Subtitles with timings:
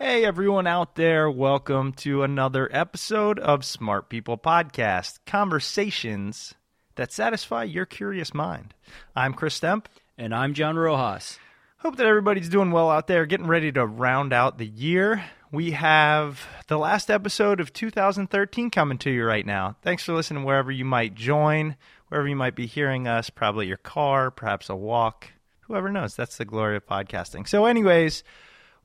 [0.00, 6.54] Hey everyone out there, welcome to another episode of Smart People Podcast, conversations
[6.94, 8.74] that satisfy your curious mind.
[9.16, 9.86] I'm Chris Stemp.
[10.16, 11.40] And I'm John Rojas.
[11.78, 15.24] Hope that everybody's doing well out there, getting ready to round out the year.
[15.50, 19.74] We have the last episode of 2013 coming to you right now.
[19.82, 21.74] Thanks for listening wherever you might join,
[22.06, 25.32] wherever you might be hearing us, probably your car, perhaps a walk.
[25.62, 26.14] Whoever knows?
[26.14, 27.48] That's the glory of podcasting.
[27.48, 28.22] So, anyways,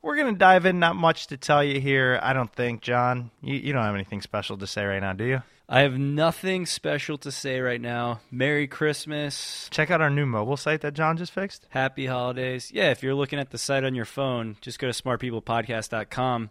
[0.03, 0.77] we're going to dive in.
[0.79, 3.31] Not much to tell you here, I don't think, John.
[3.41, 5.41] You, you don't have anything special to say right now, do you?
[5.67, 8.19] I have nothing special to say right now.
[8.29, 9.67] Merry Christmas.
[9.71, 11.65] Check out our new mobile site that John just fixed.
[11.69, 12.69] Happy holidays.
[12.71, 16.49] Yeah, if you're looking at the site on your phone, just go to smartpeoplepodcast.com.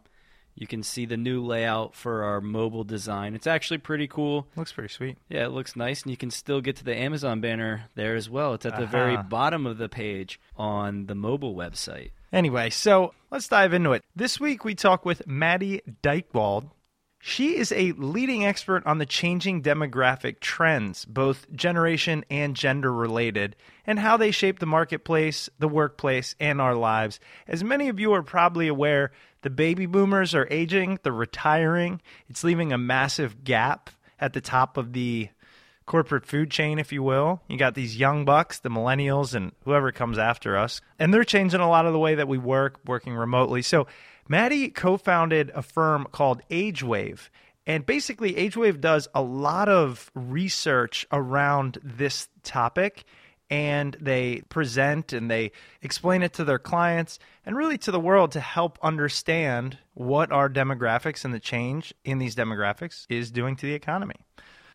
[0.54, 3.34] You can see the new layout for our mobile design.
[3.34, 4.46] It's actually pretty cool.
[4.56, 5.16] Looks pretty sweet.
[5.28, 8.28] Yeah, it looks nice, and you can still get to the Amazon banner there as
[8.28, 8.54] well.
[8.54, 12.10] It's at the very bottom of the page on the mobile website.
[12.32, 14.03] Anyway, so let's dive into it.
[14.16, 16.70] This week we talk with Maddy Dychtwald.
[17.20, 23.54] She is a leading expert on the changing demographic trends, both generation and gender related,
[23.87, 27.20] and how they shape the marketplace, the workplace, and our lives.
[27.47, 29.12] As many of you are probably aware,
[29.43, 32.00] the baby boomers are aging, they're retiring.
[32.28, 35.28] It's leaving a massive gap at the top of the
[35.87, 37.43] corporate food chain, if you will.
[37.48, 40.81] You got these young bucks, the millennials, and whoever comes after us.
[40.98, 43.62] And they're changing a lot of the way that we work, working remotely.
[43.62, 43.87] So,
[44.28, 47.28] Maddy co founded a firm called AgeWave.
[47.66, 53.04] And basically, AgeWave does a lot of research around this topic.
[53.50, 58.32] And they present and they explain it to their clients and really to the world
[58.32, 63.66] to help understand what our demographics and the change in these demographics is doing to
[63.66, 64.16] the economy.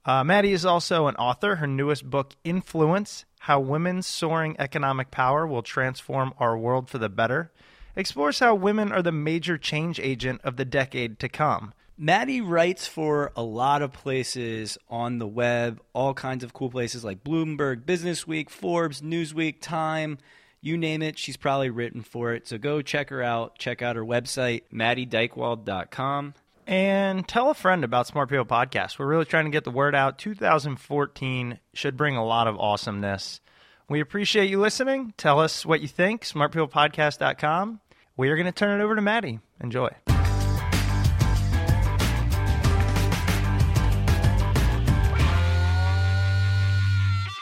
[0.08, 1.58] Uh, Maddy is also an author.
[1.58, 7.10] Her newest book, Influence How Women's Soaring Economic Power Will Transform Our World for the
[7.10, 7.52] Better,
[7.94, 11.74] explores how women are the major change agent of the decade to come.
[11.98, 17.04] Maddy writes for a lot of places on the web, all kinds of cool places
[17.04, 20.20] like Bloomberg, Business Week, Forbes, Newsweek, Time,
[20.62, 22.48] you name it, she's probably written for it.
[22.48, 23.58] So go check her out.
[23.58, 26.34] Check out her website, maddydychtwald.com.
[26.68, 29.00] And tell a friend about Smart People Podcast.
[29.00, 30.20] We're really trying to get the word out.
[30.20, 33.40] 2014 should bring a lot of awesomeness.
[33.88, 35.14] We appreciate you listening.
[35.16, 36.26] Tell us what you think.
[36.26, 37.80] SmartPeoplePodcast.com.
[38.18, 39.40] We are going to turn it over to Maddy.
[39.62, 39.90] Enjoy.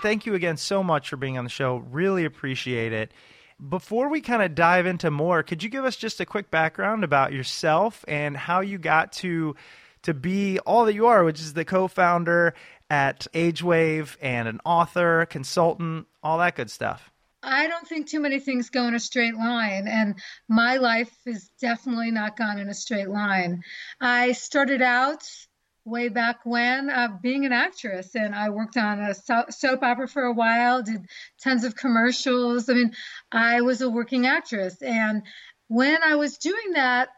[0.03, 1.77] Thank you again so much for being on the show.
[1.77, 3.11] Really appreciate it.
[3.69, 7.03] Before we kind of dive into more, could you give us just a quick background
[7.03, 9.55] about yourself and how you got to
[10.03, 12.53] to be all that you are, which is the co-founder
[12.89, 17.09] at AgeWave and an author, consultant, all that good stuff?
[17.41, 20.15] I don't think too many things go in a straight line, and
[20.47, 23.63] my life has definitely not gone in a straight line.
[24.01, 25.23] I started out
[25.85, 26.91] way back when
[27.21, 28.15] being an actress.
[28.15, 31.05] And i worked on a soap opera for a while did
[31.43, 32.69] tons of commercials.
[32.69, 32.93] I mean
[33.31, 34.81] i was a working actress.
[34.81, 35.23] And
[35.67, 37.09] when i was doing that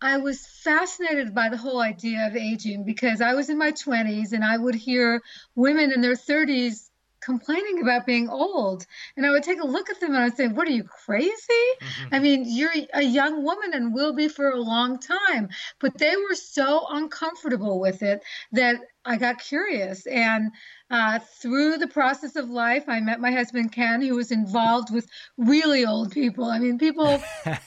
[0.00, 4.32] i was fascinated by the whole idea of aging because i was in my 20s
[4.32, 5.22] and i would hear
[5.54, 6.88] women in their 30s
[7.20, 8.86] complaining about being old.
[9.16, 11.32] And I would take a look at them and I'd say, What are you crazy?
[11.80, 12.14] Mm-hmm.
[12.14, 15.48] I mean, you're a young woman and will be for a long time.
[15.80, 18.22] But they were so uncomfortable with it
[18.52, 20.06] that I got curious.
[20.06, 20.50] And
[20.90, 25.06] uh, through the process of life, I met my husband, Ken, who was involved with
[25.36, 26.44] really old people.
[26.44, 27.18] I mean, people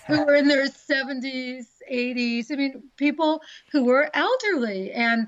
[0.08, 2.52] who were in their 70s, 80s.
[2.52, 4.92] I mean, people who were elderly.
[4.92, 5.28] And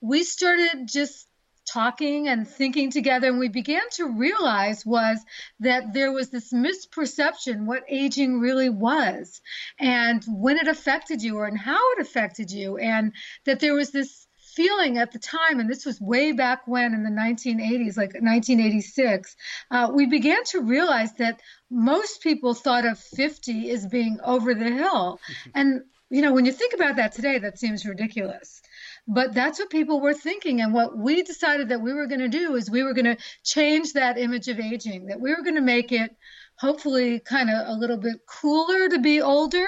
[0.00, 1.26] we started just
[1.66, 5.18] talking and thinking together and we began to realize was
[5.60, 9.40] that there was this misperception what aging really was
[9.78, 13.12] and when it affected you or and how it affected you and
[13.44, 17.02] that there was this feeling at the time, and this was way back when in
[17.02, 19.36] the 1980s, like 1986,
[19.70, 21.40] uh, we began to realize that
[21.70, 25.20] most people thought of 50 as being over the hill.
[25.54, 28.62] And, you know, when you think about that today, that seems ridiculous.
[29.06, 30.60] But that's what people were thinking.
[30.60, 33.22] And what we decided that we were going to do is we were going to
[33.42, 36.16] change that image of aging, that we were going to make it
[36.58, 39.66] hopefully kind of a little bit cooler to be older,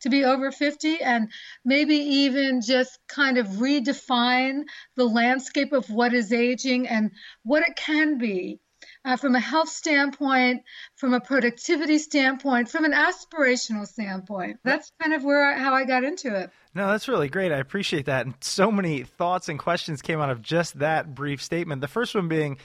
[0.00, 1.30] to be over 50, and
[1.64, 4.62] maybe even just kind of redefine
[4.96, 7.10] the landscape of what is aging and
[7.42, 8.60] what it can be
[9.04, 10.62] uh, from a health standpoint,
[10.96, 14.58] from a productivity standpoint, from an aspirational standpoint.
[14.64, 16.50] That's kind of where I, how I got into it.
[16.74, 17.52] No, that's really great.
[17.52, 18.26] I appreciate that.
[18.26, 21.80] And so many thoughts and questions came out of just that brief statement.
[21.80, 22.58] The first one being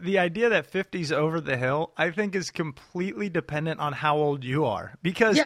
[0.00, 4.44] the idea that 50's over the hill, I think, is completely dependent on how old
[4.44, 4.94] you are.
[5.02, 5.44] Because yeah,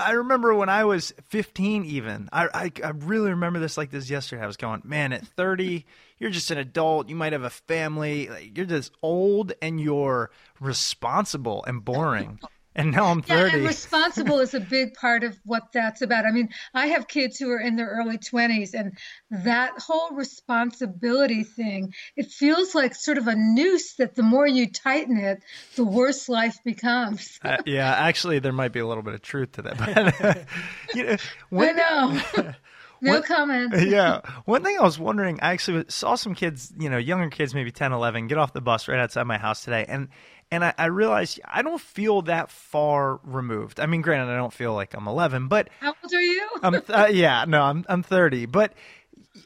[0.00, 4.10] I remember when I was 15, even, I, I, I really remember this like this
[4.10, 4.42] yesterday.
[4.42, 5.86] I was going, man, at 30,
[6.18, 7.08] you're just an adult.
[7.08, 8.52] You might have a family.
[8.54, 12.38] You're just old and you're responsible and boring.
[12.76, 13.40] And now I'm 30.
[13.50, 16.24] Yeah, and responsible is a big part of what that's about.
[16.24, 18.96] I mean, I have kids who are in their early 20s, and
[19.30, 24.70] that whole responsibility thing, it feels like sort of a noose that the more you
[24.70, 25.42] tighten it,
[25.74, 27.40] the worse life becomes.
[27.44, 29.78] uh, yeah, actually, there might be a little bit of truth to that.
[30.20, 30.44] But,
[30.94, 31.16] you know,
[31.48, 32.52] when, I know.
[33.02, 33.72] No one, comment.
[33.88, 34.20] yeah.
[34.44, 37.70] One thing I was wondering, I actually saw some kids, you know, younger kids, maybe
[37.70, 39.86] 10, 11, get off the bus right outside my house today.
[39.88, 40.08] And
[40.50, 43.80] and I, I realized I don't feel that far removed.
[43.80, 46.48] I mean, granted, I don't feel like I'm 11, but how old are you?
[46.62, 48.46] I'm uh, yeah, no, I'm I'm 30.
[48.46, 48.74] But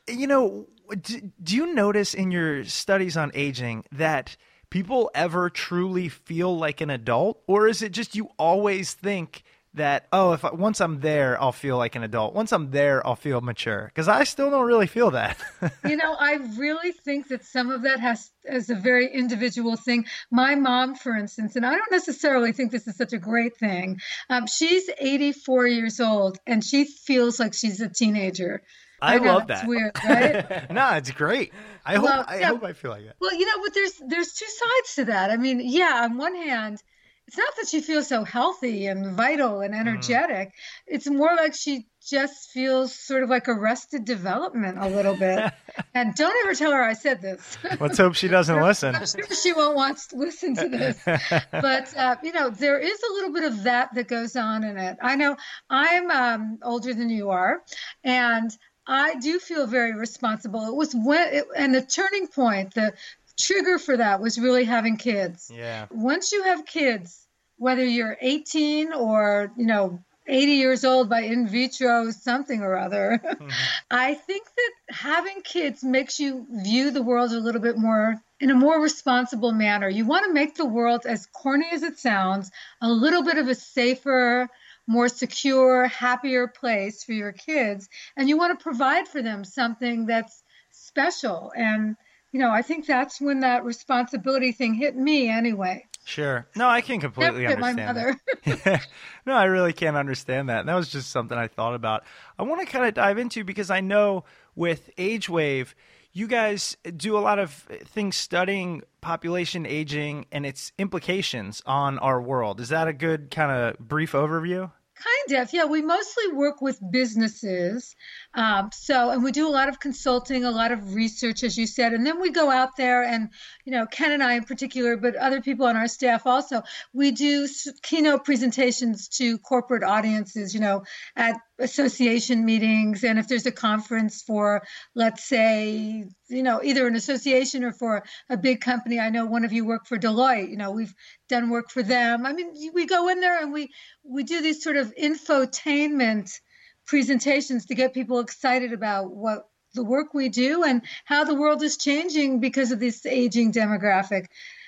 [0.09, 0.67] you know,
[1.01, 4.37] do, do you notice in your studies on aging that
[4.71, 9.43] people ever truly feel like an adult, or is it just you always think?
[9.75, 13.05] That oh if I, once i'm there i'll feel like an adult once i'm there
[13.07, 15.37] i'll feel mature because i still don't really feel that
[15.85, 20.07] you know i really think that some of that has is a very individual thing
[20.31, 24.01] my mom for instance and i don't necessarily think this is such a great thing
[24.31, 28.63] um, she's 84 years old and she feels like she's a teenager
[29.03, 29.67] I, I know, love that.
[29.67, 30.71] Weird, right?
[30.71, 31.53] no, it's great.
[31.85, 33.17] I well, hope I hope I feel like that.
[33.21, 35.31] Well, you know, but there's there's two sides to that.
[35.31, 36.81] I mean, yeah, on one hand,
[37.27, 39.89] it's not that she feels so healthy and vital and mm-hmm.
[39.89, 40.49] energetic.
[40.49, 40.53] Mm.
[40.87, 45.53] It's more like she just feels sort of like arrested development a little bit.
[45.95, 47.57] and don't ever tell her I said this.
[47.81, 48.95] Let's hope she doesn't listen.
[48.95, 51.01] I'm sure she won't want to listen to this.
[51.51, 54.77] but, uh, you know, there is a little bit of that that goes on in
[54.77, 54.99] it.
[55.01, 55.37] I know
[55.71, 57.63] I'm um, older than you are,
[58.03, 58.55] and
[58.87, 60.67] I do feel very responsible.
[60.67, 62.93] It was when, it, and the turning point, the
[63.39, 65.51] trigger for that was really having kids.
[65.53, 65.87] Yeah.
[65.91, 67.27] Once you have kids,
[67.57, 73.21] whether you're 18 or, you know, 80 years old by in vitro something or other,
[73.23, 73.49] mm-hmm.
[73.91, 78.51] I think that having kids makes you view the world a little bit more in
[78.51, 79.89] a more responsible manner.
[79.89, 82.51] You want to make the world, as corny as it sounds,
[82.81, 84.49] a little bit of a safer,
[84.87, 87.89] more secure, happier place for your kids.
[88.17, 91.97] And you want to provide for them something that's special and
[92.35, 95.87] you know, I think that's when that responsibility thing hit me anyway.
[96.05, 96.49] Sure.
[96.57, 97.77] No, I can completely understand.
[97.77, 98.21] My mother.
[98.45, 98.89] That.
[99.27, 100.59] no, I really can't understand that.
[100.59, 102.03] And that was just something I thought about.
[102.37, 104.25] I want to kind of dive into because I know
[104.57, 105.77] with Age Wave,
[106.13, 112.21] you guys do a lot of things studying population aging and its implications on our
[112.21, 112.61] world.
[112.61, 114.73] Is that a good kind of brief overview?
[114.97, 115.65] Kind of, yeah.
[115.65, 117.97] We mostly work with businesses.
[118.33, 121.67] Um, so, and we do a lot of consulting, a lot of research, as you
[121.67, 121.93] said.
[121.93, 123.31] And then we go out there and,
[123.65, 127.11] you know, Ken and I in particular, but other people on our staff also, we
[127.11, 127.49] do
[127.83, 130.85] keynote presentations to corporate audiences, you know,
[131.17, 134.63] at association meetings and if there's a conference for
[134.97, 139.45] let's say you know either an association or for a big company i know one
[139.45, 140.93] of you work for deloitte you know we've
[141.35, 143.71] done work for them i mean we go in there and we
[144.03, 146.41] we do these sort of infotainment
[146.87, 151.63] presentations to get people excited about what the work we do and how the world
[151.63, 154.27] is changing because of this aging demographic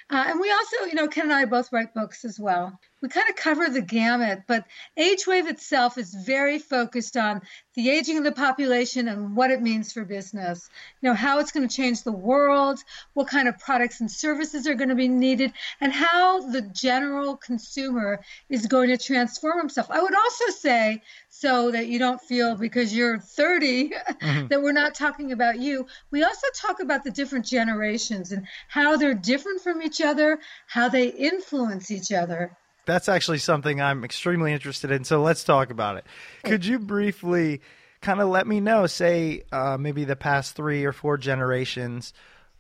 [0.09, 2.79] uh, and we also, you know, Ken and I both write books as well.
[3.03, 4.65] We kind of cover the gamut, but
[4.97, 7.43] Age Wave itself is very focused on
[7.75, 10.71] the aging of the population and what it means for business.
[11.03, 12.79] You know, how it's going to change the world,
[13.13, 17.37] what kind of products and services are going to be needed, and how the general
[17.37, 19.91] consumer is going to transform himself.
[19.91, 24.47] I would also say so that you don't feel because you're 30 mm-hmm.
[24.49, 25.87] that we're not talking about you.
[26.11, 30.89] We also talk about the different generations and how they're different from each other, how
[30.89, 32.57] they influence each other.
[32.87, 35.05] That's actually something I'm extremely interested in.
[35.05, 36.07] So let's talk about it.
[36.45, 37.61] Could you briefly
[38.01, 42.13] kind of let me know, say, uh, maybe the past three or four generations,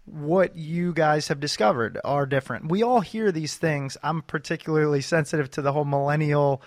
[0.04, 2.70] what you guys have discovered are different?
[2.70, 3.96] We all hear these things.
[4.02, 6.62] I'm particularly sensitive to the whole millennial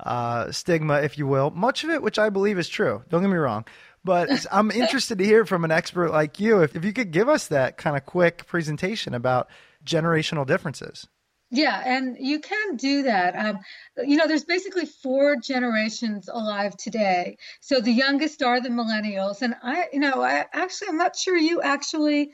[0.00, 1.50] uh, stigma, if you will.
[1.50, 3.02] Much of it, which I believe is true.
[3.08, 3.64] Don't get me wrong.
[4.04, 7.28] But I'm interested to hear from an expert like you if, if you could give
[7.28, 9.48] us that kind of quick presentation about
[9.84, 11.06] generational differences.
[11.50, 13.36] Yeah, and you can do that.
[13.36, 13.58] Um,
[14.04, 17.38] you know, there's basically four generations alive today.
[17.60, 21.36] So the youngest are the millennials, and I, you know, I actually I'm not sure
[21.36, 22.32] you actually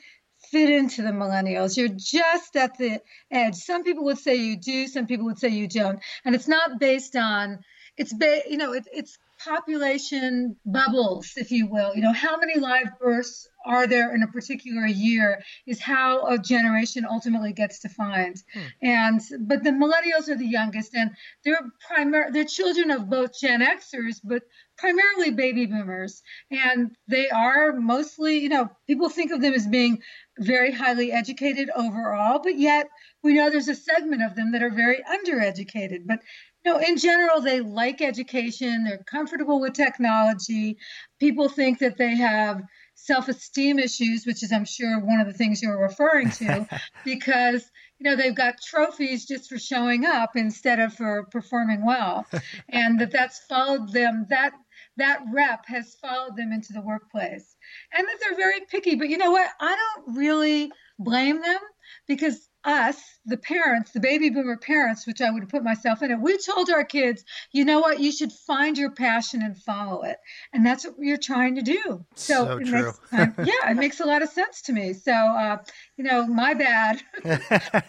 [0.49, 1.77] fit into the millennials.
[1.77, 2.99] You're just at the
[3.29, 3.55] edge.
[3.55, 5.99] Some people would say you do, some people would say you don't.
[6.25, 7.59] And it's not based on
[7.97, 11.95] it's ba- you know, it, it's population bubbles, if you will.
[11.95, 16.37] You know, how many live births are there in a particular year is how a
[16.37, 18.41] generation ultimately gets defined.
[18.53, 18.59] Hmm.
[18.81, 21.11] And but the millennials are the youngest, and
[21.43, 24.43] they're primary they're children of both Gen Xers, but
[24.77, 26.23] primarily baby boomers.
[26.49, 30.01] And they are mostly, you know, people think of them as being
[30.39, 32.89] very highly educated overall, but yet
[33.23, 36.07] we know there's a segment of them that are very undereducated.
[36.07, 36.19] But
[36.63, 38.83] no, in general, they like education.
[38.83, 40.77] They're comfortable with technology.
[41.19, 42.61] People think that they have
[42.95, 46.67] self-esteem issues, which is, I'm sure, one of the things you're referring to,
[47.05, 52.25] because you know they've got trophies just for showing up instead of for performing well,
[52.69, 54.27] and that that's followed them.
[54.29, 54.53] That
[54.97, 57.55] that rep has followed them into the workplace,
[57.93, 58.95] and that they're very picky.
[58.95, 59.49] But you know what?
[59.59, 61.59] I don't really blame them
[62.07, 66.19] because us, the parents, the baby boomer parents, which I would put myself in it,
[66.19, 70.17] we told our kids, you know what, you should find your passion and follow it.
[70.53, 72.05] And that's what you're trying to do.
[72.15, 72.85] So, so it true.
[72.85, 74.93] Makes, um, yeah, it makes a lot of sense to me.
[74.93, 75.57] So, uh,
[75.97, 77.01] you know, my bad.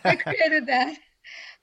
[0.04, 0.96] I created that.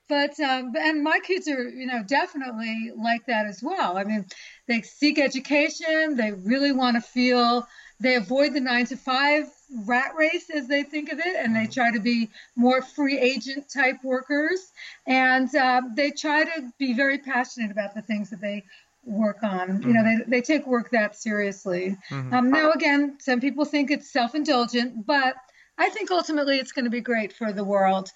[0.10, 3.98] But, um, and my kids are, you know, definitely like that as well.
[3.98, 4.26] I mean,
[4.68, 7.68] they seek education, they really want to feel
[8.00, 9.46] they avoid the nine to five
[9.86, 13.70] rat race as they think of it and they try to be more free agent
[13.70, 14.72] type workers
[15.06, 18.64] and uh, they try to be very passionate about the things that they
[19.06, 19.88] work on mm-hmm.
[19.88, 20.30] you know mm-hmm.
[20.30, 22.34] they, they take work that seriously mm-hmm.
[22.34, 25.36] um, now again some people think it's self-indulgent but
[25.78, 28.12] i think ultimately it's going to be great for the world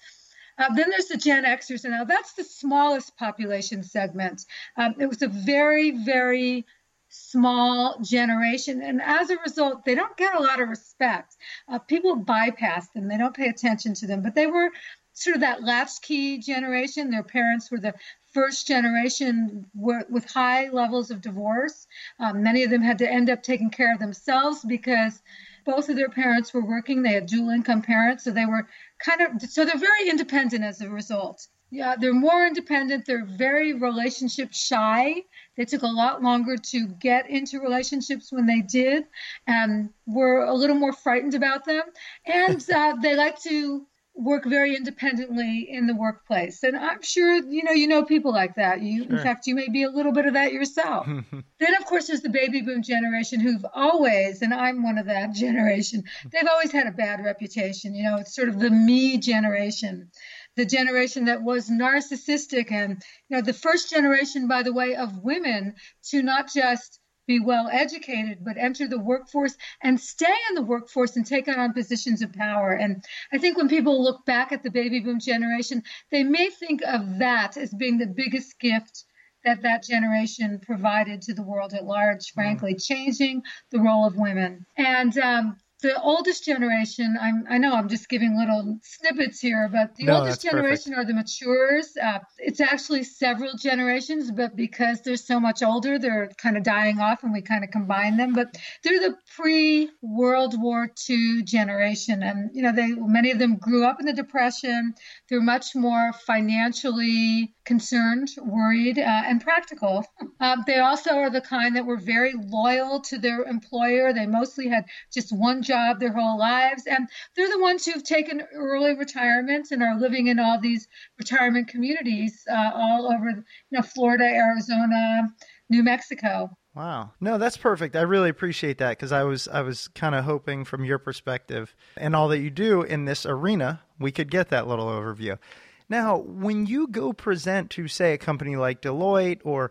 [0.58, 4.44] uh, then there's the Gen Xers, and now that's the smallest population segment.
[4.76, 6.64] Um, it was a very, very
[7.08, 8.82] small generation.
[8.82, 11.36] And as a result, they don't get a lot of respect.
[11.68, 14.22] Uh, people bypass them, they don't pay attention to them.
[14.22, 14.70] But they were
[15.12, 17.10] sort of that latchkey generation.
[17.10, 17.94] Their parents were the
[18.32, 21.86] first generation with high levels of divorce.
[22.18, 25.22] Um, many of them had to end up taking care of themselves because
[25.64, 27.02] both of their parents were working.
[27.02, 28.66] They had dual income parents, so they were
[29.04, 31.46] kind of so they're very independent as a result.
[31.70, 33.04] Yeah, they're more independent.
[33.04, 35.24] They're very relationship shy.
[35.56, 39.04] They took a lot longer to get into relationships when they did,
[39.46, 41.82] and were a little more frightened about them.
[42.26, 46.62] And uh, they like to work very independently in the workplace.
[46.62, 48.80] And I'm sure you know you know people like that.
[48.80, 49.16] You sure.
[49.16, 51.06] in fact you may be a little bit of that yourself.
[51.58, 55.32] then of course there's the baby boom generation who've always and I'm one of that
[55.34, 56.04] generation.
[56.30, 60.10] They've always had a bad reputation, you know, it's sort of the me generation
[60.56, 65.18] the generation that was narcissistic and you know the first generation by the way of
[65.18, 70.62] women to not just be well educated but enter the workforce and stay in the
[70.62, 74.62] workforce and take on positions of power and i think when people look back at
[74.62, 79.04] the baby boom generation they may think of that as being the biggest gift
[79.44, 82.82] that that generation provided to the world at large, frankly, mm.
[82.82, 84.64] changing the role of women.
[84.76, 89.94] And um, the oldest generation, I'm, I know I'm just giving little snippets here, but
[89.96, 90.98] the no, oldest generation perfect.
[90.98, 96.30] are the matures Uh, it's actually several generations, but because they're so much older, they're
[96.38, 98.32] kind of dying off and we kind of combine them.
[98.32, 102.22] But they're the pre World War II generation.
[102.22, 104.94] And, you know, they many of them grew up in the Depression.
[105.28, 110.06] They're much more financially concerned, worried, uh, and practical.
[110.40, 114.12] Uh, they also are the kind that were very loyal to their employer.
[114.12, 118.42] They mostly had just one job their whole lives, and they're the ones who've taken
[118.54, 123.82] early retirements and are living in all these retirement communities uh, all over, you know,
[123.82, 125.22] Florida, Arizona,
[125.70, 126.50] New Mexico.
[126.74, 127.12] Wow.
[127.20, 127.94] No, that's perfect.
[127.94, 131.74] I really appreciate that because I was I was kind of hoping from your perspective
[131.96, 135.38] and all that you do in this arena, we could get that little overview.
[135.88, 139.70] Now, when you go present to, say, a company like Deloitte or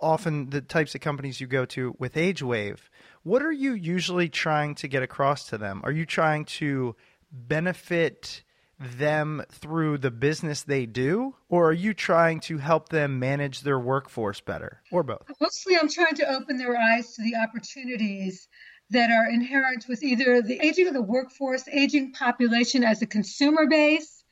[0.00, 2.78] often the types of companies you go to with AgeWave,
[3.22, 5.80] what are you usually trying to get across to them?
[5.84, 6.94] Are you trying to
[7.32, 8.42] benefit
[8.78, 13.78] them through the business they do, or are you trying to help them manage their
[13.78, 15.22] workforce better, or both?
[15.40, 18.48] Mostly, I'm trying to open their eyes to the opportunities
[18.90, 23.66] that are inherent with either the aging of the workforce, aging population as a consumer
[23.66, 24.23] base,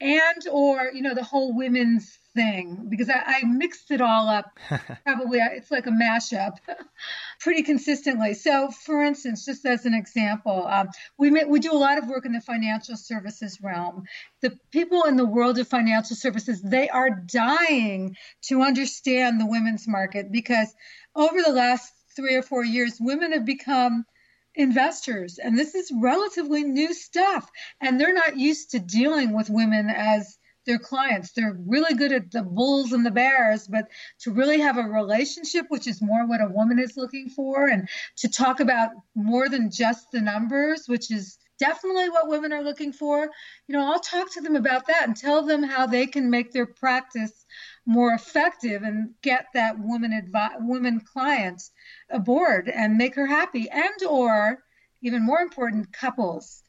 [0.00, 4.58] and or you know the whole women's thing because I, I mixed it all up.
[5.04, 6.58] Probably uh, it's like a mashup,
[7.40, 8.34] pretty consistently.
[8.34, 10.88] So, for instance, just as an example, um,
[11.18, 14.04] we may, we do a lot of work in the financial services realm.
[14.42, 19.88] The people in the world of financial services they are dying to understand the women's
[19.88, 20.74] market because
[21.14, 24.04] over the last three or four years, women have become
[24.56, 25.38] investors.
[25.38, 27.48] And this is relatively new stuff.
[27.80, 31.32] And they're not used to dealing with women as their clients.
[31.32, 33.86] They're really good at the bulls and the bears, but
[34.20, 37.88] to really have a relationship, which is more what a woman is looking for, and
[38.16, 42.92] to talk about more than just the numbers, which is definitely what women are looking
[42.92, 43.28] for.
[43.66, 46.52] You know, I'll talk to them about that and tell them how they can make
[46.52, 47.46] their practice
[47.86, 51.62] more effective and get that woman advi- woman client
[52.10, 54.62] aboard and make her happy and or
[55.02, 56.62] even more important couples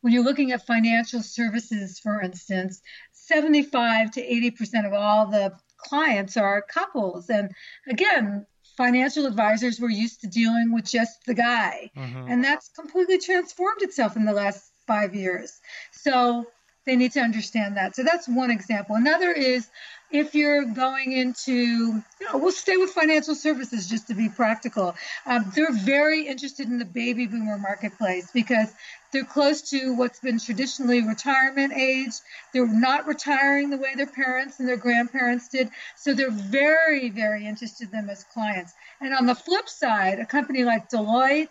[0.00, 2.82] when you're looking at financial services for instance
[3.12, 7.52] 75 to 80% of all the clients are couples and
[7.88, 12.30] again financial advisors were used to dealing with just the guy mm-hmm.
[12.30, 15.60] and that's completely transformed itself in the last 5 years
[15.92, 16.46] so
[16.86, 19.68] they need to understand that so that's one example another is
[20.14, 24.94] if you're going into, you know, we'll stay with financial services just to be practical.
[25.26, 28.72] Um, they're very interested in the baby boomer marketplace because
[29.14, 32.10] they're close to what's been traditionally retirement age.
[32.52, 35.70] They're not retiring the way their parents and their grandparents did.
[35.96, 38.74] So they're very, very interested in them as clients.
[39.00, 41.48] And on the flip side, a company like Deloitte,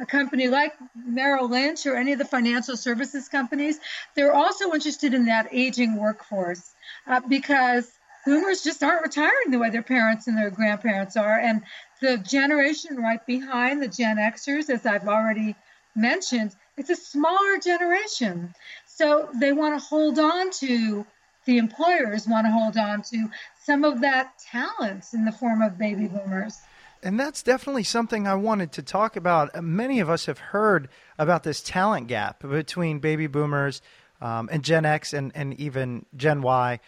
[0.00, 3.78] a company like Merrill Lynch or any of the financial services companies,
[4.16, 6.72] they're also interested in that aging workforce
[7.06, 7.92] uh, because
[8.24, 11.38] boomers just aren't retiring the way their parents and their grandparents are.
[11.38, 11.60] And
[12.00, 15.54] the generation right behind the Gen Xers, as I've already
[15.94, 18.54] mentioned, it's a smaller generation.
[18.86, 21.06] So they want to hold on to,
[21.44, 23.28] the employers want to hold on to
[23.64, 26.58] some of that talent in the form of baby boomers.
[27.02, 29.60] And that's definitely something I wanted to talk about.
[29.62, 33.82] Many of us have heard about this talent gap between baby boomers
[34.20, 36.78] um, and Gen X and, and even Gen Y.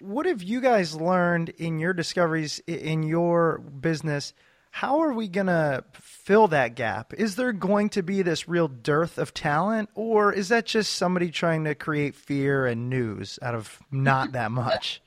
[0.00, 4.32] What have you guys learned in your discoveries in your business?
[4.74, 7.14] How are we going to fill that gap?
[7.14, 11.30] Is there going to be this real dearth of talent, or is that just somebody
[11.30, 15.00] trying to create fear and news out of not that much?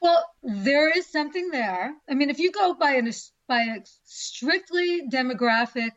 [0.00, 1.92] well, there is something there.
[2.08, 3.10] I mean, if you go by, an,
[3.48, 5.90] by a strictly demographic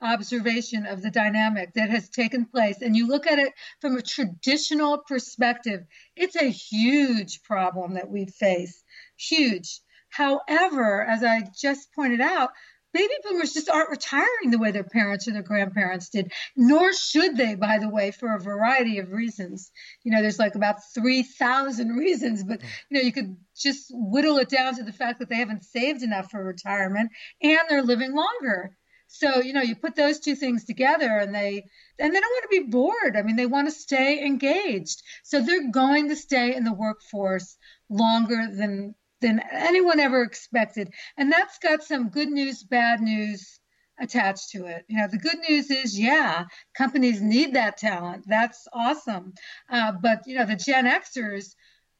[0.00, 4.00] observation of the dynamic that has taken place and you look at it from a
[4.00, 8.84] traditional perspective, it's a huge problem that we face.
[9.16, 9.80] Huge.
[10.08, 12.50] However, as I just pointed out,
[12.92, 17.36] baby boomers just aren't retiring the way their parents or their grandparents did, nor should
[17.36, 19.70] they, by the way, for a variety of reasons.
[20.02, 22.68] You know, there's like about 3,000 reasons, but, hmm.
[22.90, 26.02] you know, you could just whittle it down to the fact that they haven't saved
[26.02, 27.10] enough for retirement
[27.42, 28.76] and they're living longer.
[29.10, 31.64] So, you know, you put those two things together and they
[31.98, 33.16] and they don't want to be bored.
[33.16, 35.02] I mean, they want to stay engaged.
[35.24, 37.56] So they're going to stay in the workforce
[37.88, 40.92] longer than than anyone ever expected.
[41.16, 43.60] And that's got some good news, bad news
[44.00, 44.84] attached to it.
[44.88, 48.24] You know, the good news is, yeah, companies need that talent.
[48.26, 49.34] That's awesome.
[49.70, 51.54] Uh, but you know, the Gen Xers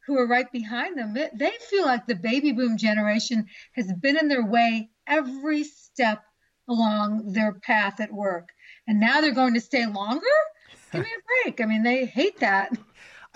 [0.06, 4.28] who are right behind them, they feel like the baby boom generation has been in
[4.28, 6.22] their way every step
[6.66, 8.48] along their path at work.
[8.86, 10.24] And now they're going to stay longer?
[10.92, 11.60] Give me a break.
[11.60, 12.72] I mean, they hate that.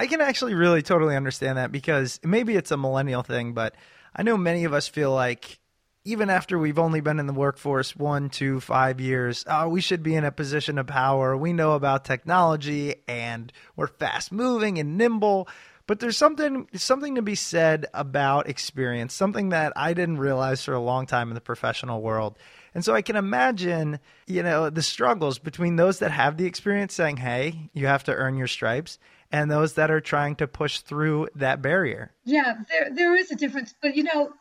[0.03, 3.77] I can actually really totally understand that because maybe it's a millennial thing, but
[4.17, 5.61] I know many of us feel like
[6.05, 10.03] even after we've only been in the workforce one, two, five years, oh, we should
[10.03, 11.37] be in a position of power.
[11.37, 15.47] We know about technology and we're fast moving and nimble.
[15.87, 20.75] But there's something something to be said about experience, something that I didn't realize for
[20.75, 22.39] a long time in the professional world.
[22.75, 26.95] And so I can imagine, you know, the struggles between those that have the experience
[26.95, 28.99] saying, "Hey, you have to earn your stripes,"
[29.33, 32.13] and those that are trying to push through that barrier.
[32.25, 34.33] Yeah, there there is a difference, but you know,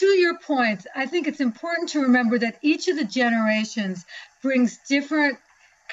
[0.00, 4.04] to your point, I think it's important to remember that each of the generations
[4.42, 5.38] brings different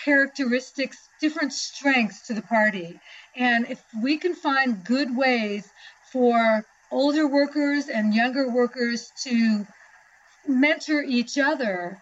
[0.04, 3.00] characteristics, different strengths to the party.
[3.36, 5.70] And if we can find good ways
[6.12, 9.66] for older workers and younger workers to
[10.48, 12.02] mentor each other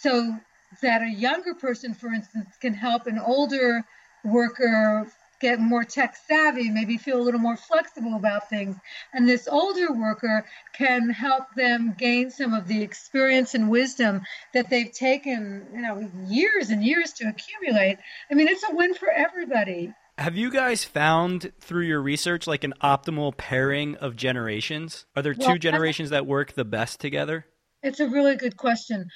[0.00, 0.36] so
[0.82, 3.84] that a younger person, for instance, can help an older
[4.24, 5.06] worker
[5.40, 8.76] get more tech savvy, maybe feel a little more flexible about things.
[9.12, 14.22] And this older worker can help them gain some of the experience and wisdom
[14.54, 17.98] that they've taken, you know, years and years to accumulate.
[18.30, 19.92] I mean, it's a win for everybody.
[20.18, 25.04] Have you guys found through your research like an optimal pairing of generations?
[25.14, 27.44] Are there two well, generations that work the best together?
[27.82, 29.10] It's a really good question.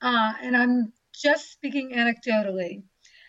[0.00, 2.82] Uh, and I'm just speaking anecdotally.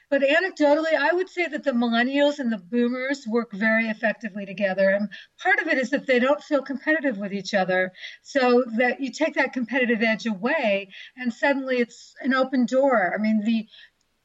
[0.09, 4.89] But anecdotally, I would say that the millennials and the boomers work very effectively together.
[4.89, 5.09] And
[5.41, 7.91] part of it is that they don't feel competitive with each other.
[8.23, 13.13] So that you take that competitive edge away, and suddenly it's an open door.
[13.13, 13.67] I mean, the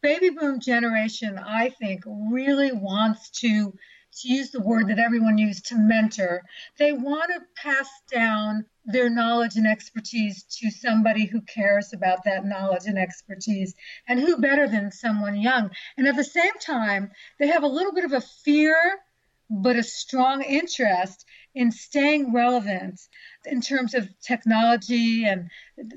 [0.03, 3.75] baby boom generation, I think, really wants to
[4.21, 6.41] to use the word that everyone used to mentor.
[6.79, 12.45] They want to pass down their knowledge and expertise to somebody who cares about that
[12.45, 13.75] knowledge and expertise.
[14.07, 15.71] And who better than someone young?
[15.97, 18.77] And at the same time, they have a little bit of a fear,
[19.51, 23.01] but a strong interest in staying relevant
[23.45, 25.49] in terms of technology and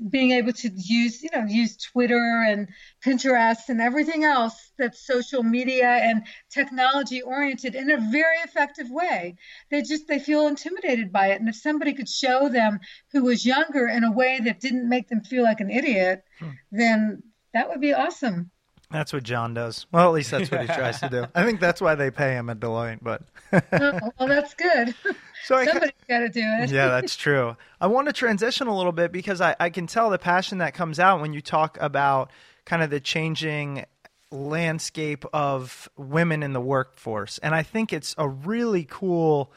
[0.08, 2.68] being able to use, you know, use Twitter and
[3.04, 9.36] Pinterest and everything else that's social media and technology oriented in a very effective way.
[9.70, 11.40] They just they feel intimidated by it.
[11.40, 12.78] And if somebody could show them
[13.12, 16.50] who was younger in a way that didn't make them feel like an idiot, hmm.
[16.70, 18.50] then that would be awesome.
[18.90, 19.86] That's what John does.
[19.92, 21.26] Well, at least that's what he tries to do.
[21.34, 23.00] I think that's why they pay him at Deloitte.
[23.02, 23.22] But
[23.52, 24.94] oh, well, that's good.
[25.44, 26.70] So somebody's got to do it.
[26.70, 27.56] yeah, that's true.
[27.80, 30.74] I want to transition a little bit because I, I can tell the passion that
[30.74, 32.32] comes out when you talk about
[32.66, 33.86] kind of the changing
[34.30, 39.52] landscape of women in the workforce, and I think it's a really cool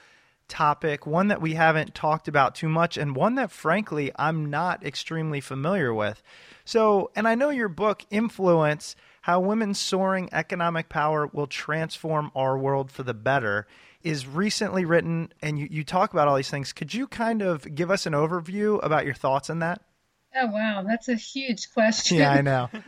[0.47, 4.85] topic, one that we haven't talked about too much, and one that, frankly, I'm not
[4.85, 6.21] extremely familiar with.
[6.63, 12.57] So, and I know your book, Influence how Women's Soaring Economic Power Will Transform Our
[12.57, 13.67] World for the Better,
[14.03, 16.73] is recently written, and you, you talk about all these things.
[16.73, 19.81] Could you kind of give us an overview about your thoughts on that?
[20.35, 20.83] Oh, wow.
[20.87, 22.17] That's a huge question.
[22.17, 22.69] Yeah, I know.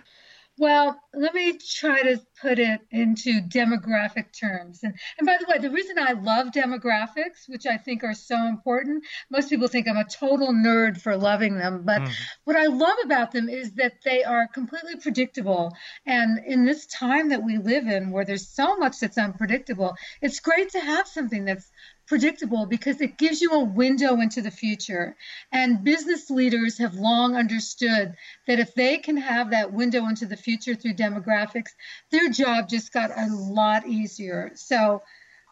[0.59, 4.83] Well, let me try to put it into demographic terms.
[4.83, 8.47] And, and by the way, the reason I love demographics, which I think are so
[8.47, 11.83] important, most people think I'm a total nerd for loving them.
[11.83, 12.13] But mm.
[12.43, 15.75] what I love about them is that they are completely predictable.
[16.05, 20.39] And in this time that we live in, where there's so much that's unpredictable, it's
[20.39, 21.71] great to have something that's
[22.05, 25.15] predictable because it gives you a window into the future.
[25.51, 28.15] And business leaders have long understood
[28.47, 31.71] that if they can have that window into the future through demographics,
[32.11, 34.51] their job just got a lot easier.
[34.55, 35.01] So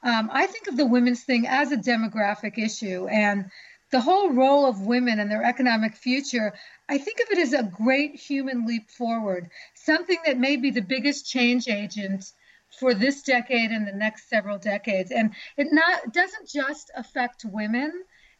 [0.04, 3.08] um, I think of the women's thing as a demographic issue.
[3.08, 3.50] And
[3.92, 6.54] the whole role of women and their economic future,
[6.90, 10.82] I think of it as a great human leap forward, something that may be the
[10.82, 12.32] biggest change agent
[12.80, 15.12] for this decade and the next several decades.
[15.12, 17.92] And it not doesn't just affect women,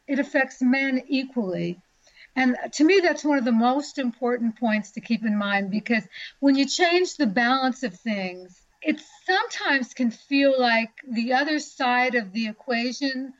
[0.06, 1.80] it affects men equally.
[2.34, 6.04] And to me, that's one of the most important points to keep in mind because
[6.40, 12.14] when you change the balance of things, it sometimes can feel like the other side
[12.14, 13.34] of the equation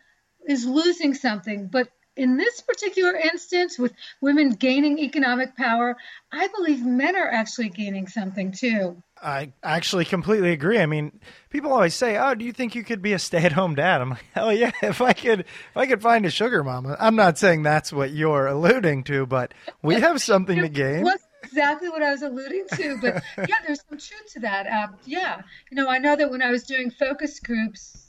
[0.47, 1.69] is losing something.
[1.69, 5.97] But in this particular instance, with women gaining economic power,
[6.31, 9.03] I believe men are actually gaining something too.
[9.23, 10.79] I actually completely agree.
[10.79, 14.01] I mean, people always say, "Oh, do you think you could be a stay-at-home dad?"
[14.01, 14.73] I'm like, "Hell yeah!
[14.83, 18.11] If I could, if I could find a sugar mama." I'm not saying that's what
[18.11, 21.05] you're alluding to, but we have something to gain.
[21.05, 24.67] That's exactly what I was alluding to, but yeah, there's some truth to that.
[24.67, 28.03] Um, yeah, you know, I know that when I was doing focus groups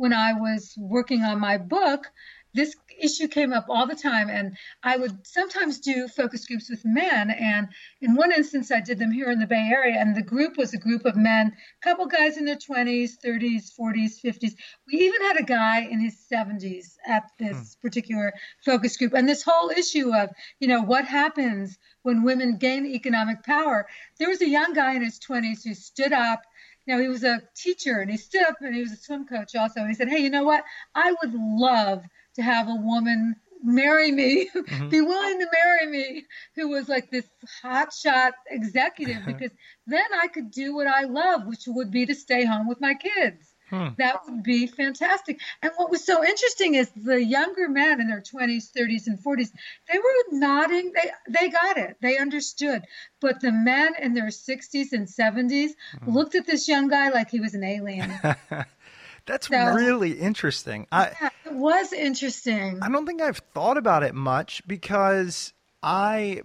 [0.00, 2.10] when I was working on my book,
[2.54, 6.84] this issue came up all the time and i would sometimes do focus groups with
[6.84, 7.68] men and
[8.02, 10.74] in one instance i did them here in the bay area and the group was
[10.74, 14.54] a group of men a couple guys in their 20s 30s 40s 50s
[14.86, 17.86] we even had a guy in his 70s at this hmm.
[17.86, 18.32] particular
[18.64, 23.42] focus group and this whole issue of you know what happens when women gain economic
[23.44, 23.86] power
[24.18, 26.42] there was a young guy in his 20s who stood up
[26.90, 29.54] know, he was a teacher and he stood up and he was a swim coach
[29.54, 29.80] also.
[29.80, 30.64] And he said, Hey, you know what?
[30.94, 34.88] I would love to have a woman marry me, mm-hmm.
[34.88, 36.24] be willing to marry me,
[36.56, 37.28] who was like this
[37.62, 39.32] hotshot executive, uh-huh.
[39.32, 39.50] because
[39.86, 42.94] then I could do what I love, which would be to stay home with my
[42.94, 43.54] kids.
[43.70, 43.88] Hmm.
[43.98, 45.40] That would be fantastic.
[45.62, 49.50] And what was so interesting is the younger men in their 20s, 30s, and 40s,
[49.90, 50.92] they were nodding.
[50.92, 51.96] They they got it.
[52.02, 52.82] They understood.
[53.20, 55.70] But the men in their 60s and 70s
[56.02, 56.10] hmm.
[56.10, 58.12] looked at this young guy like he was an alien.
[59.26, 60.86] That's So- really interesting.
[60.92, 62.78] I Yeah, it was interesting.
[62.82, 65.52] I don't think I've thought about it much because
[65.82, 66.42] I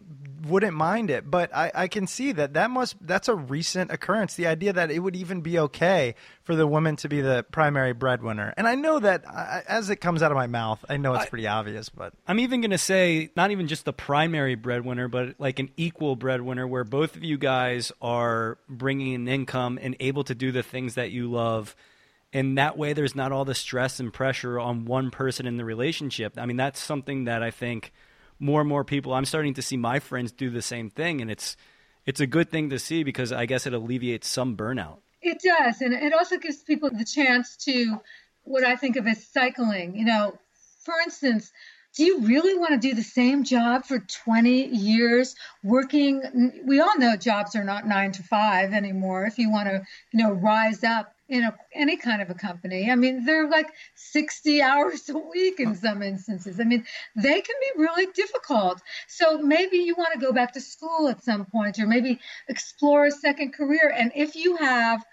[0.47, 4.35] wouldn't mind it, but I, I can see that that must that's a recent occurrence.
[4.35, 7.91] The idea that it would even be okay for the woman to be the primary
[7.91, 11.15] breadwinner, and I know that I, as it comes out of my mouth, I know
[11.15, 15.09] it's pretty obvious, but I'm even going to say not even just the primary breadwinner,
[15.09, 19.97] but like an equal breadwinner where both of you guys are bringing an income and
[19.99, 21.75] able to do the things that you love.
[22.33, 25.65] And that way, there's not all the stress and pressure on one person in the
[25.65, 26.33] relationship.
[26.37, 27.93] I mean, that's something that I think
[28.39, 31.21] more and more people, I'm starting to see my friends do the same thing.
[31.21, 31.55] And it's,
[32.05, 34.97] it's a good thing to see because I guess it alleviates some burnout.
[35.21, 37.99] It does, and it also gives people the chance to
[38.43, 39.95] what I think of as cycling.
[39.95, 40.37] You know,
[40.83, 41.51] for instance,
[41.95, 46.61] do you really want to do the same job for 20 years working?
[46.65, 49.25] We all know jobs are not nine to five anymore.
[49.25, 52.95] If you want to, you know, rise up in any kind of a company, I
[52.95, 56.59] mean, they're like 60 hours a week in some instances.
[56.59, 56.85] I mean,
[57.15, 58.81] they can be really difficult.
[59.07, 63.05] So maybe you want to go back to school at some point, or maybe explore
[63.05, 63.93] a second career.
[63.95, 65.03] And if you have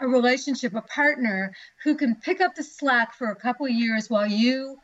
[0.00, 1.54] a relationship, a partner
[1.84, 4.78] who can pick up the slack for a couple of years while you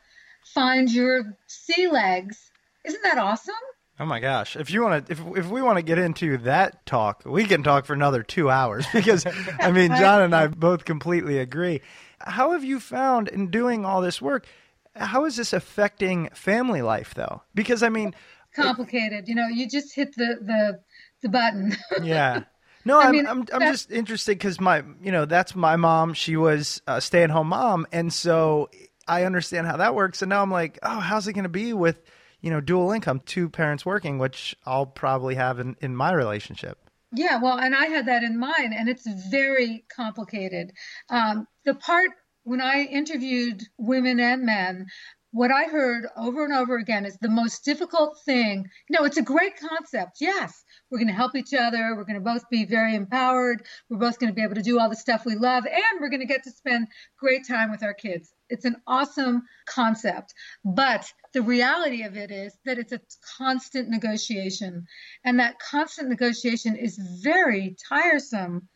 [0.53, 2.51] find your sea legs.
[2.85, 3.55] Isn't that awesome?
[3.99, 6.85] Oh my gosh, if you want to, if if we want to get into that
[6.85, 9.25] talk, we can talk for another two hours because
[9.59, 11.81] I mean, John and I both completely agree.
[12.19, 14.47] How have you found in doing all this work?
[14.95, 17.43] How is this affecting family life though?
[17.53, 18.15] Because I mean,
[18.55, 19.27] Complicated.
[19.27, 20.79] You know, you just hit the the
[21.21, 21.75] the button.
[22.03, 22.43] yeah.
[22.85, 26.13] No, I'm, mean, I'm, I'm that- just interested because my, you know, that's my mom.
[26.13, 27.85] She was a stay at home mom.
[27.91, 28.69] And so
[29.07, 30.21] I understand how that works.
[30.21, 32.01] And now I'm like, oh, how's it going to be with,
[32.41, 36.77] you know, dual income, two parents working, which I'll probably have in, in my relationship.
[37.13, 40.71] Yeah, well, and I had that in mind, and it's very complicated.
[41.09, 42.09] Um, the part
[42.43, 44.87] when I interviewed women and men,
[45.31, 48.67] what I heard over and over again is the most difficult thing.
[48.89, 50.17] Know, it's a great concept.
[50.19, 51.95] Yes, we're going to help each other.
[51.95, 53.65] We're going to both be very empowered.
[53.89, 56.09] We're both going to be able to do all the stuff we love, and we're
[56.09, 56.87] going to get to spend
[57.19, 58.33] great time with our kids.
[58.49, 60.33] It's an awesome concept.
[60.63, 63.01] But the reality of it is that it's a
[63.37, 64.87] constant negotiation.
[65.23, 68.69] And that constant negotiation is very tiresome.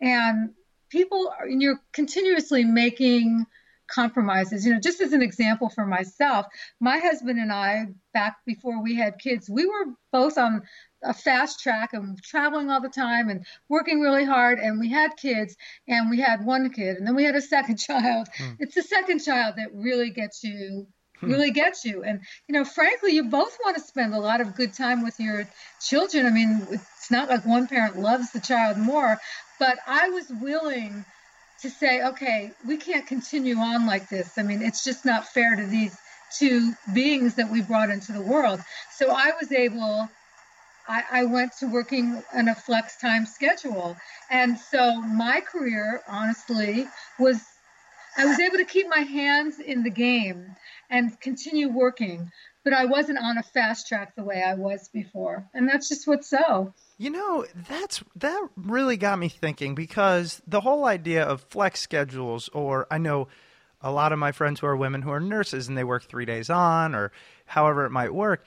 [0.00, 0.50] And
[0.90, 3.46] people are, and you're continuously making
[3.86, 4.64] compromises.
[4.64, 6.46] You know, just as an example for myself,
[6.80, 10.62] my husband and I, back before we had kids, we were both on
[11.04, 14.58] a fast track and traveling all the time and working really hard.
[14.58, 17.76] And we had kids, and we had one kid, and then we had a second
[17.88, 18.28] child.
[18.36, 18.52] Hmm.
[18.58, 20.86] It's the second child that really gets you.
[21.20, 21.30] Hmm.
[21.30, 22.02] Really gets you.
[22.02, 25.20] And, you know, frankly, you both want to spend a lot of good time with
[25.20, 25.48] your
[25.80, 26.26] children.
[26.26, 29.16] I mean, it's not like one parent loves the child more,
[29.60, 31.04] but I was willing
[31.62, 34.36] to say, okay, we can't continue on like this.
[34.36, 35.96] I mean, it's just not fair to these
[36.38, 38.60] two beings that we brought into the world.
[38.92, 40.08] So I was able,
[40.88, 43.96] I, I went to working on a flex time schedule.
[44.30, 46.86] And so my career, honestly,
[47.18, 47.40] was
[48.16, 50.54] I was able to keep my hands in the game
[50.90, 52.30] and continue working,
[52.62, 55.48] but I wasn't on a fast track the way I was before.
[55.52, 56.72] And that's just what's so.
[56.96, 62.48] You know, that's that really got me thinking because the whole idea of flex schedules,
[62.50, 63.28] or I know
[63.80, 66.24] a lot of my friends who are women who are nurses and they work three
[66.24, 67.10] days on, or
[67.46, 68.44] however it might work.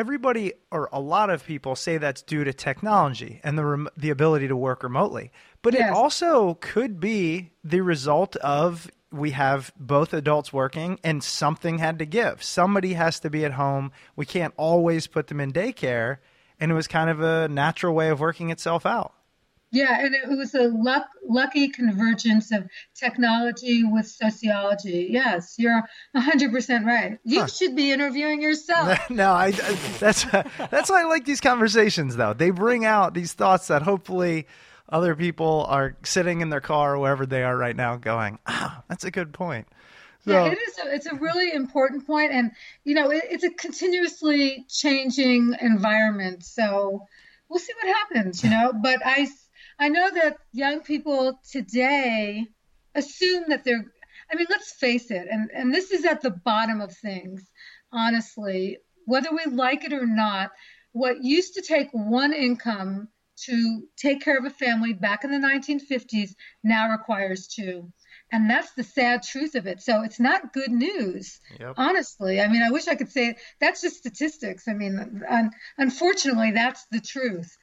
[0.00, 4.08] Everybody, or a lot of people, say that's due to technology and the rem- the
[4.08, 5.30] ability to work remotely.
[5.60, 11.78] But it also could be the result of we have both adults working and something
[11.78, 12.42] had to give.
[12.42, 13.92] Somebody has to be at home.
[14.16, 16.16] We can't always put them in daycare
[16.58, 19.12] and it was kind of a natural way of working itself out.
[19.72, 25.08] Yeah, and it was a luck, lucky convergence of technology with sociology.
[25.10, 25.82] Yes, you're
[26.16, 27.18] 100% right.
[27.24, 27.46] You Huh.
[27.46, 28.98] should be interviewing yourself.
[29.10, 29.52] no, I,
[30.00, 32.32] that's that's why I like these conversations though.
[32.32, 34.46] They bring out these thoughts that hopefully
[34.88, 38.82] other people are sitting in their car or wherever they are right now going, "Ah,
[38.88, 39.68] that's a good point."
[40.24, 40.78] So, Yeah, it is.
[40.84, 42.50] A, it's a really important point, and
[42.84, 46.44] you know, it, it's a continuously changing environment.
[46.44, 47.06] So
[47.48, 48.42] we'll see what happens.
[48.42, 49.28] You know, but I
[49.80, 52.46] I know that young people today
[52.94, 53.84] assume that they're.
[54.30, 57.42] I mean, let's face it, and and this is at the bottom of things.
[57.90, 60.50] Honestly, whether we like it or not,
[60.92, 63.08] what used to take one income
[63.46, 67.90] to take care of a family back in the 1950s now requires two.
[68.32, 69.80] And that's the sad truth of it.
[69.80, 71.74] So it's not good news, Yep.
[71.78, 72.40] honestly.
[72.40, 74.68] I mean, I wish I could say that's just statistics.
[74.68, 77.56] I mean, un- unfortunately, that's the truth.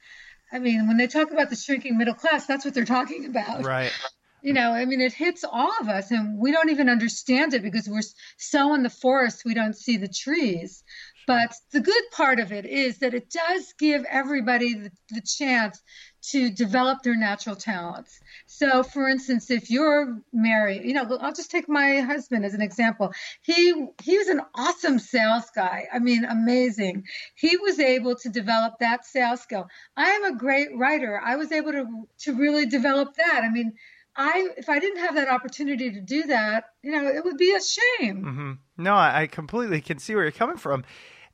[0.52, 3.64] I mean, when they talk about the shrinking middle class, that's what they're talking about.
[3.64, 3.92] right.
[4.40, 7.62] You know, I mean, it hits all of us, and we don't even understand it
[7.62, 8.02] because we're
[8.36, 10.84] so in the forest, we don't see the trees.
[11.26, 15.82] But the good part of it is that it does give everybody the, the chance
[16.20, 18.20] to develop their natural talents.
[18.46, 22.62] So, for instance, if you're married, you know, I'll just take my husband as an
[22.62, 23.12] example.
[23.42, 25.86] He he was an awesome sales guy.
[25.92, 27.04] I mean, amazing.
[27.34, 29.68] He was able to develop that sales skill.
[29.96, 31.20] I am a great writer.
[31.24, 33.42] I was able to to really develop that.
[33.44, 33.74] I mean,
[34.16, 37.54] I if I didn't have that opportunity to do that, you know, it would be
[37.54, 38.22] a shame.
[38.24, 40.84] hmm No, I completely can see where you're coming from.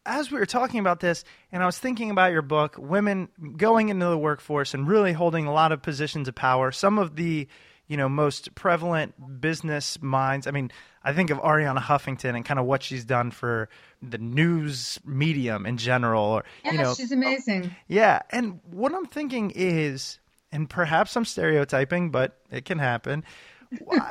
[0.07, 3.89] As we were talking about this, and I was thinking about your book, women going
[3.89, 6.73] into the workforce and really holding a lot of positions of power.
[6.73, 7.49] Some of the,
[7.87, 10.47] you know, most prevalent business minds.
[10.47, 10.71] I mean,
[11.03, 13.69] I think of Arianna Huffington and kind of what she's done for
[14.03, 16.23] the news medium in general.
[16.25, 17.75] Or Yeah, you know, she's amazing.
[17.89, 20.19] yeah, and what I'm thinking is,
[20.53, 23.25] and perhaps I'm stereotyping, but it can happen.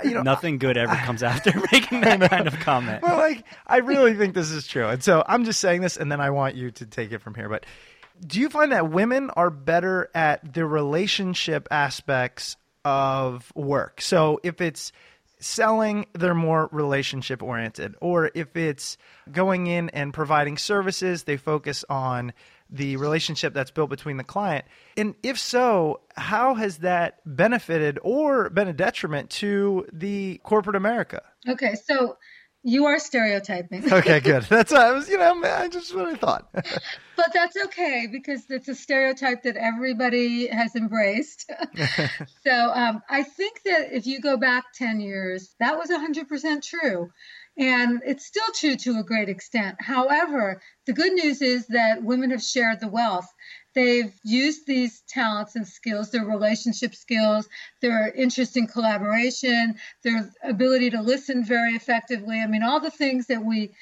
[0.03, 3.03] You know, Nothing good ever comes after making that kind of comment.
[3.03, 6.11] well, like I really think this is true, and so I'm just saying this, and
[6.11, 7.49] then I want you to take it from here.
[7.49, 7.65] But
[8.25, 14.01] do you find that women are better at the relationship aspects of work?
[14.01, 14.91] So if it's
[15.39, 18.97] selling, they're more relationship oriented, or if it's
[19.31, 22.33] going in and providing services, they focus on
[22.73, 24.65] the relationship that's built between the client.
[24.97, 31.21] And if so, how has that benefited or been a detriment to the corporate America?
[31.47, 32.17] Okay, so
[32.63, 33.83] you are stereotyping.
[33.93, 34.43] Okay, good.
[34.49, 36.49] That's what I was, you know, I just what I thought.
[37.15, 41.47] But that's okay because it's a stereotype that everybody has embraced.
[42.43, 47.11] so um, I think that if you go back 10 years, that was 100% true.
[47.57, 49.75] And it's still true to a great extent.
[49.79, 53.31] However, the good news is that women have shared the wealth.
[53.75, 57.47] They've used these talents and skills, their relationship skills,
[57.81, 62.39] their interest in collaboration, their ability to listen very effectively.
[62.39, 63.73] I mean, all the things that we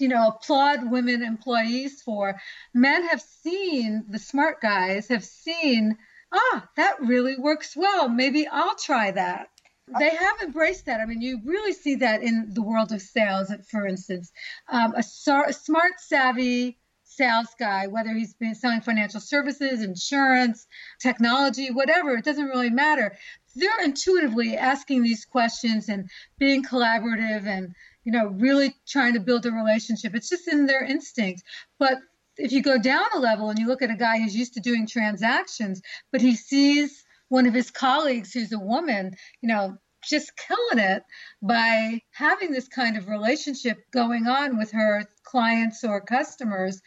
[0.00, 2.40] you know, applaud women employees for.
[2.72, 5.98] Men have seen, the smart guys have seen,
[6.32, 8.08] ah, that really works well.
[8.08, 9.50] Maybe I'll try that.
[9.98, 11.00] They have embraced that.
[11.00, 14.30] I mean, you really see that in the world of sales, for instance.
[14.68, 20.66] Um, a, sar- a smart, savvy sales guy, whether he's been selling financial services, insurance,
[21.00, 23.16] technology, whatever, it doesn't really matter.
[23.56, 27.74] They're intuitively asking these questions and being collaborative and
[28.04, 30.14] you know, really trying to build a relationship.
[30.14, 31.42] It's just in their instinct.
[31.78, 31.98] But
[32.36, 34.60] if you go down a level and you look at a guy who's used to
[34.60, 40.32] doing transactions, but he sees one of his colleagues who's a woman, you know, just
[40.36, 41.02] killing it
[41.40, 46.80] by having this kind of relationship going on with her clients or customers,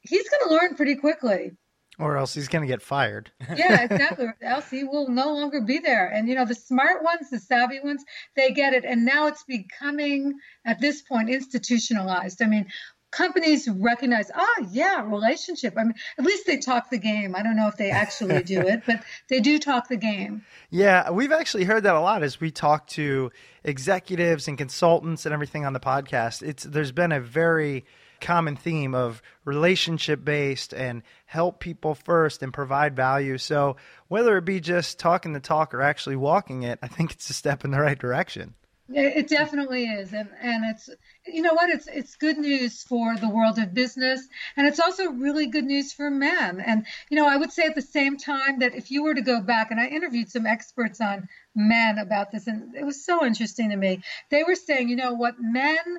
[0.00, 1.52] he's going to learn pretty quickly.
[1.98, 3.32] or else he's going to get fired.
[3.56, 4.26] yeah, exactly.
[4.26, 6.06] Or else he will no longer be there.
[6.06, 8.04] And you know, the smart ones, the savvy ones,
[8.36, 8.84] they get it.
[8.84, 10.34] And now it's becoming
[10.64, 12.40] at this point institutionalized.
[12.40, 12.66] I mean,
[13.10, 15.74] companies recognize, oh yeah, relationship.
[15.76, 17.34] I mean, at least they talk the game.
[17.34, 20.44] I don't know if they actually do it, but they do talk the game.
[20.70, 23.30] Yeah, we've actually heard that a lot as we talk to
[23.64, 26.42] executives and consultants and everything on the podcast.
[26.42, 27.84] It's there's been a very
[28.20, 33.38] common theme of relationship based and help people first and provide value.
[33.38, 33.76] So
[34.08, 37.34] whether it be just talking the talk or actually walking it, I think it's a
[37.34, 38.54] step in the right direction.
[38.90, 40.88] It definitely is, and and it's
[41.26, 45.10] you know what it's it's good news for the world of business, and it's also
[45.10, 46.60] really good news for men.
[46.60, 49.20] And you know I would say at the same time that if you were to
[49.20, 53.26] go back, and I interviewed some experts on men about this, and it was so
[53.26, 54.02] interesting to me.
[54.30, 55.98] They were saying, you know what men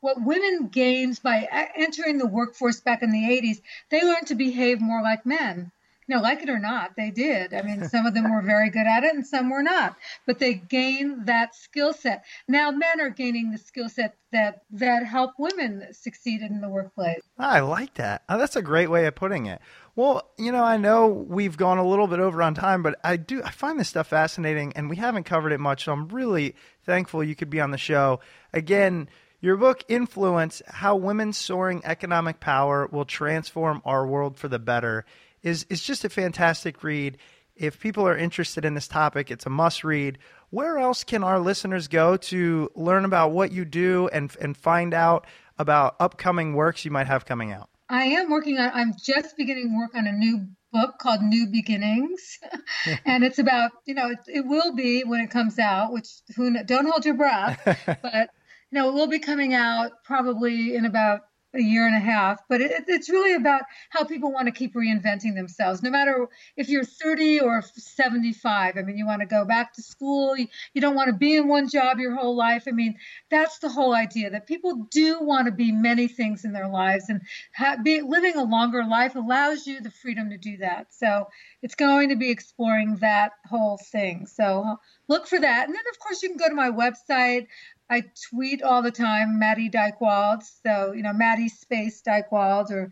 [0.00, 4.80] what women gained by entering the workforce back in the 80s, they learned to behave
[4.80, 5.70] more like men.
[6.08, 7.54] Know, like it or not, they did.
[7.54, 9.96] I mean, some of them were very good at it and some were not,
[10.26, 12.24] but they gained that skill set.
[12.48, 17.20] Now men are gaining the skill set that that help women succeed in the workplace.
[17.38, 18.22] I like that.
[18.28, 19.60] Oh, that's a great way of putting it.
[19.94, 23.16] Well, you know, I know we've gone a little bit over on time, but I
[23.16, 26.56] do I find this stuff fascinating and we haven't covered it much, so I'm really
[26.84, 28.20] thankful you could be on the show.
[28.52, 29.08] Again,
[29.40, 35.04] your book Influence: How Women's Soaring Economic Power Will Transform Our World for the Better
[35.42, 37.18] is is just a fantastic read.
[37.54, 40.18] If people are interested in this topic, it's a must read.
[40.50, 44.94] Where else can our listeners go to learn about what you do and and find
[44.94, 45.26] out
[45.58, 47.68] about upcoming works you might have coming out?
[47.88, 52.38] I am working on I'm just beginning work on a new book called New Beginnings.
[53.04, 56.50] and it's about, you know, it, it, will be when it comes out, which who
[56.64, 57.60] don't hold your breath,
[58.02, 58.30] but
[58.70, 61.20] you know, it will be coming out probably in about
[61.54, 64.74] a year and a half, but it, it's really about how people want to keep
[64.74, 68.76] reinventing themselves, no matter if you're 30 or 75.
[68.76, 71.36] I mean, you want to go back to school, you, you don't want to be
[71.36, 72.64] in one job your whole life.
[72.66, 72.96] I mean,
[73.30, 77.08] that's the whole idea that people do want to be many things in their lives,
[77.08, 77.20] and
[77.54, 80.92] ha- be, living a longer life allows you the freedom to do that.
[80.94, 81.28] So
[81.62, 84.26] it's going to be exploring that whole thing.
[84.26, 84.76] So
[85.08, 85.66] look for that.
[85.66, 87.46] And then, of course, you can go to my website.
[87.92, 90.42] I tweet all the time, Maddy Dychtwald.
[90.64, 92.90] So, you know, Maddy space Dychtwald or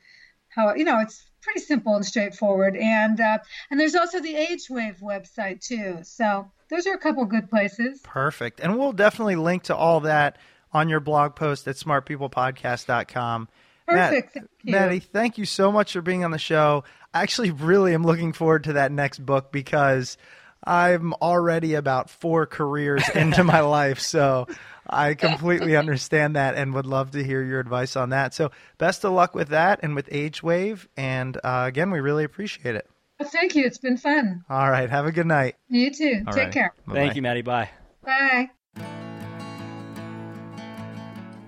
[0.51, 2.77] how, you know, it's pretty simple and straightforward.
[2.77, 3.39] And, uh,
[3.71, 6.01] and there's also the Age Wave website too.
[6.03, 8.03] So those are a couple good places.
[8.03, 8.61] Perfect.
[8.61, 10.37] And we'll definitely link to all that
[10.71, 13.49] on your blog post at smartpeoplepodcast.com.
[13.87, 14.35] Perfect.
[14.37, 16.85] Matt, thank Maddy, thank you so much for being on the show.
[17.15, 20.19] I actually really am looking forward to that next book because
[20.65, 24.01] I'm already about four careers into my life.
[24.01, 24.47] So
[24.89, 28.35] I completely understand that and would love to hear your advice on that.
[28.35, 30.89] So, best of luck with that and with Age Wave.
[30.97, 32.89] And uh, again, we really appreciate it.
[33.19, 33.65] Well, thank you.
[33.67, 34.45] It's been fun.
[34.49, 34.89] All right.
[34.89, 35.57] Have a good night.
[35.69, 36.25] You too.
[36.27, 36.53] All Take right.
[36.53, 36.75] care.
[36.87, 36.99] Bye-bye.
[36.99, 37.43] Thank you, Maddy.
[37.43, 37.69] Bye.
[38.05, 38.51] Bye.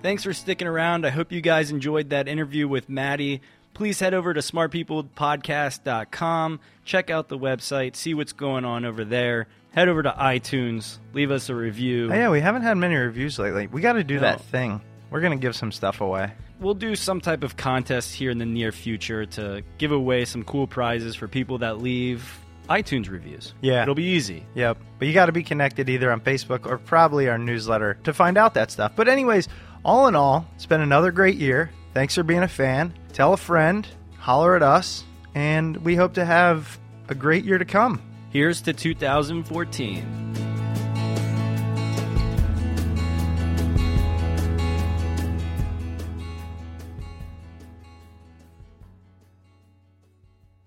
[0.01, 1.05] Thanks for sticking around.
[1.05, 3.41] I hope you guys enjoyed that interview with Maddy.
[3.73, 9.47] Please head over to smartpeoplepodcast.com, check out the website, see what's going on over there.
[9.71, 12.11] Head over to iTunes, leave us a review.
[12.11, 13.65] Oh, yeah, we haven't had many reviews lately.
[13.67, 14.21] We got to do No.
[14.21, 14.79] that thing.
[15.09, 16.31] We're going to give some stuff away.
[16.59, 20.43] We'll do some type of contest here in the near future to give away some
[20.43, 23.53] cool prizes for people that leave iTunes reviews.
[23.61, 23.81] Yeah.
[23.81, 24.45] It'll be easy.
[24.53, 24.77] Yep.
[24.99, 28.37] But you got to be connected either on Facebook or probably our newsletter to find
[28.37, 28.93] out that stuff.
[28.95, 29.47] But, anyways,
[29.83, 31.71] all in all, it's been another great year.
[31.95, 32.93] Thanks for being a fan.
[33.13, 33.87] Tell a friend,
[34.17, 35.03] holler at us,
[35.35, 38.01] and we hope to have a great year to come.
[38.31, 40.52] Here's to 2014.